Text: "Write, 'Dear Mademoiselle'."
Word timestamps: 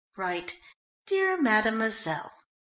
"Write, 0.15 0.57
'Dear 1.05 1.39
Mademoiselle'." 1.39 2.33